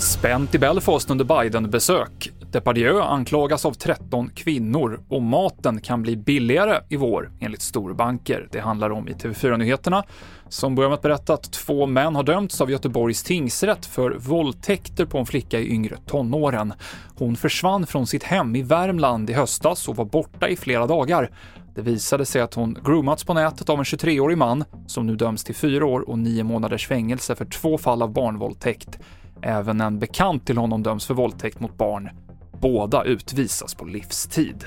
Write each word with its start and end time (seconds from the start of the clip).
Spänt 0.00 0.54
i 0.54 0.58
Belfast 0.58 1.10
under 1.10 1.24
Biden-besök. 1.24 2.32
Depardieu 2.52 3.00
anklagas 3.00 3.66
av 3.66 3.72
13 3.72 4.28
kvinnor 4.28 5.00
och 5.08 5.22
maten 5.22 5.80
kan 5.80 6.02
bli 6.02 6.16
billigare 6.16 6.80
i 6.88 6.96
vår, 6.96 7.32
enligt 7.40 7.62
storbanker. 7.62 8.48
Det 8.52 8.60
handlar 8.60 8.90
om 8.90 9.08
i 9.08 9.12
TV4-nyheterna, 9.12 10.04
som 10.48 10.74
börjar 10.74 10.90
med 10.90 10.94
att 10.94 11.02
berätta 11.02 11.34
att 11.34 11.52
två 11.52 11.86
män 11.86 12.14
har 12.14 12.22
dömts 12.22 12.60
av 12.60 12.70
Göteborgs 12.70 13.22
tingsrätt 13.22 13.86
för 13.86 14.10
våldtäkter 14.10 15.04
på 15.04 15.18
en 15.18 15.26
flicka 15.26 15.60
i 15.60 15.72
yngre 15.72 15.96
tonåren. 16.06 16.72
Hon 17.18 17.36
försvann 17.36 17.86
från 17.86 18.06
sitt 18.06 18.22
hem 18.22 18.56
i 18.56 18.62
Värmland 18.62 19.30
i 19.30 19.32
höstas 19.32 19.88
och 19.88 19.96
var 19.96 20.04
borta 20.04 20.48
i 20.48 20.56
flera 20.56 20.86
dagar. 20.86 21.30
Det 21.74 21.82
visade 21.82 22.26
sig 22.26 22.42
att 22.42 22.54
hon 22.54 22.78
groomats 22.84 23.24
på 23.24 23.34
nätet 23.34 23.68
av 23.68 23.78
en 23.78 23.84
23-årig 23.84 24.38
man 24.38 24.64
som 24.86 25.06
nu 25.06 25.16
döms 25.16 25.44
till 25.44 25.54
fyra 25.54 25.86
år 25.86 26.08
och 26.08 26.18
nio 26.18 26.44
månaders 26.44 26.88
fängelse 26.88 27.34
för 27.34 27.44
två 27.44 27.78
fall 27.78 28.02
av 28.02 28.12
barnvåldtäkt. 28.12 28.98
Även 29.42 29.80
en 29.80 29.98
bekant 29.98 30.46
till 30.46 30.58
honom 30.58 30.82
döms 30.82 31.06
för 31.06 31.14
våldtäkt 31.14 31.60
mot 31.60 31.78
barn. 31.78 32.10
Båda 32.62 33.04
utvisas 33.04 33.74
på 33.74 33.84
livstid. 33.84 34.64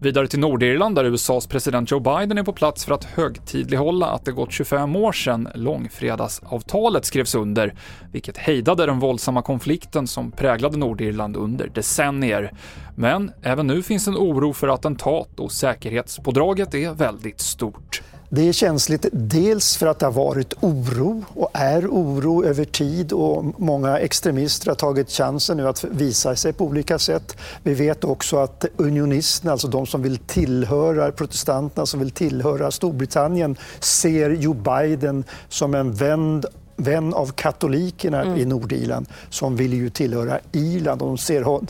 Vidare 0.00 0.28
till 0.28 0.38
Nordirland 0.38 0.94
där 0.94 1.04
USAs 1.04 1.46
president 1.46 1.90
Joe 1.90 2.00
Biden 2.00 2.38
är 2.38 2.42
på 2.42 2.52
plats 2.52 2.84
för 2.84 2.94
att 2.94 3.04
högtidlighålla 3.04 4.06
att 4.06 4.24
det 4.24 4.32
gått 4.32 4.52
25 4.52 4.96
år 4.96 5.12
sedan 5.12 5.48
långfredagsavtalet 5.54 7.04
skrevs 7.04 7.34
under, 7.34 7.74
vilket 8.12 8.36
hejdade 8.36 8.86
den 8.86 8.98
våldsamma 8.98 9.42
konflikten 9.42 10.06
som 10.06 10.32
präglade 10.32 10.76
Nordirland 10.76 11.36
under 11.36 11.68
decennier. 11.68 12.52
Men 12.96 13.32
även 13.42 13.66
nu 13.66 13.82
finns 13.82 14.08
en 14.08 14.16
oro 14.16 14.52
för 14.52 14.68
attentat 14.68 15.40
och 15.40 15.52
säkerhetspådraget 15.52 16.74
är 16.74 16.94
väldigt 16.94 17.40
stort. 17.40 18.02
Det 18.34 18.48
är 18.48 18.52
känsligt 18.52 19.06
dels 19.12 19.76
för 19.76 19.86
att 19.86 19.98
det 19.98 20.06
har 20.06 20.12
varit 20.12 20.54
oro 20.60 21.24
och 21.34 21.50
är 21.52 21.86
oro 21.86 22.44
över 22.44 22.64
tid 22.64 23.12
och 23.12 23.60
många 23.60 23.98
extremister 23.98 24.68
har 24.70 24.74
tagit 24.74 25.10
chansen 25.10 25.56
nu 25.56 25.68
att 25.68 25.84
visa 25.84 26.36
sig 26.36 26.52
på 26.52 26.64
olika 26.64 26.98
sätt. 26.98 27.36
Vi 27.62 27.74
vet 27.74 28.04
också 28.04 28.36
att 28.36 28.64
unionisterna, 28.76 29.52
alltså 29.52 29.68
de 29.68 29.86
som 29.86 30.02
vill 30.02 30.18
tillhöra 30.18 31.12
protestanterna 31.12 31.86
som 31.86 32.00
vill 32.00 32.10
tillhöra 32.10 32.70
Storbritannien, 32.70 33.56
ser 33.80 34.30
Joe 34.30 34.54
Biden 34.54 35.24
som 35.48 35.74
en 35.74 35.92
vän 35.92 36.44
vän 36.76 37.14
av 37.14 37.26
katolikerna 37.26 38.22
mm. 38.22 38.38
i 38.38 38.44
Nordirland 38.44 39.06
som 39.30 39.56
vill 39.56 39.72
ju 39.72 39.90
tillhöra 39.90 40.38
Irland. 40.52 41.02
Och 41.02 41.08
de 41.08 41.18
ser, 41.18 41.60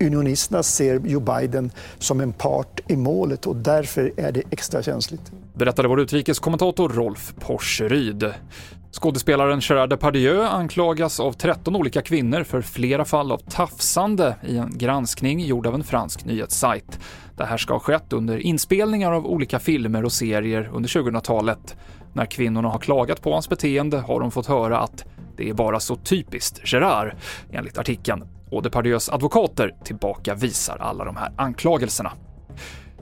unionisterna 0.00 0.62
ser 0.62 1.00
Joe 1.04 1.20
Biden 1.20 1.70
som 1.98 2.20
en 2.20 2.32
part 2.32 2.80
i 2.88 2.96
målet 2.96 3.46
och 3.46 3.56
därför 3.56 4.12
är 4.16 4.32
det 4.32 4.42
extra 4.50 4.82
känsligt. 4.82 5.32
Berättade 5.54 5.88
vår 5.88 6.00
utrikeskommentator 6.00 6.88
Rolf 6.88 7.34
Porseryd. 7.40 8.32
Skådespelaren 8.92 9.60
Gerard 9.60 9.90
Depardieu 9.90 10.42
anklagas 10.42 11.20
av 11.20 11.32
13 11.32 11.76
olika 11.76 12.02
kvinnor 12.02 12.44
för 12.44 12.62
flera 12.62 13.04
fall 13.04 13.32
av 13.32 13.38
tafsande 13.38 14.36
i 14.48 14.56
en 14.56 14.78
granskning 14.78 15.40
gjord 15.40 15.66
av 15.66 15.74
en 15.74 15.84
fransk 15.84 16.24
nyhetssajt. 16.24 16.98
Det 17.36 17.44
här 17.44 17.56
ska 17.56 17.72
ha 17.72 17.80
skett 17.80 18.12
under 18.12 18.38
inspelningar 18.38 19.12
av 19.12 19.26
olika 19.26 19.58
filmer 19.58 20.04
och 20.04 20.12
serier 20.12 20.70
under 20.72 20.88
2000-talet. 20.88 21.76
När 22.12 22.26
kvinnorna 22.26 22.68
har 22.68 22.78
klagat 22.78 23.22
på 23.22 23.32
hans 23.32 23.48
beteende 23.48 23.98
har 23.98 24.20
de 24.20 24.30
fått 24.30 24.46
höra 24.46 24.78
att 24.78 25.04
det 25.36 25.48
är 25.48 25.54
bara 25.54 25.80
så 25.80 25.96
typiskt 25.96 26.72
Gerard, 26.72 27.14
enligt 27.52 27.78
artikeln. 27.78 28.24
Och 28.50 28.62
Depardieus 28.62 29.08
advokater 29.08 29.74
tillbakavisar 29.84 30.76
alla 30.80 31.04
de 31.04 31.16
här 31.16 31.32
anklagelserna. 31.36 32.12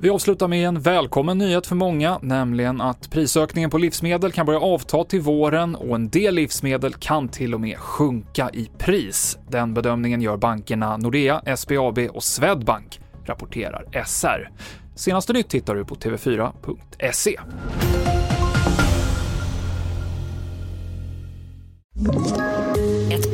Vi 0.02 0.10
avslutar 0.10 0.48
med 0.48 0.68
en 0.68 0.80
välkommen 0.80 1.38
nyhet 1.38 1.66
för 1.66 1.76
många, 1.76 2.18
nämligen 2.22 2.80
att 2.80 3.10
prisökningen 3.10 3.70
på 3.70 3.78
livsmedel 3.78 4.32
kan 4.32 4.46
börja 4.46 4.60
avta 4.60 5.04
till 5.04 5.20
våren 5.20 5.74
och 5.74 5.94
en 5.94 6.08
del 6.10 6.34
livsmedel 6.34 6.94
kan 6.94 7.28
till 7.28 7.54
och 7.54 7.60
med 7.60 7.78
sjunka 7.78 8.50
i 8.52 8.70
pris. 8.78 9.38
Den 9.48 9.74
bedömningen 9.74 10.22
gör 10.22 10.36
bankerna 10.36 10.96
Nordea, 10.96 11.56
SBAB 11.56 11.98
och 11.98 12.22
Swedbank, 12.22 13.00
rapporterar 13.24 14.04
SR. 14.06 14.50
Senaste 14.94 15.32
nytt 15.32 15.54
hittar 15.54 15.74
du 15.74 15.84
på 15.84 15.94
tv4.se. 15.94 17.40